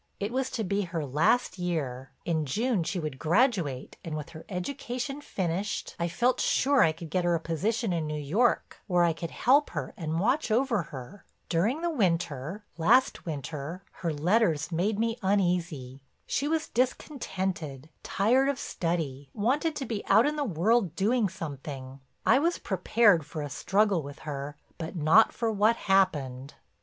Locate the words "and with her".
4.03-4.45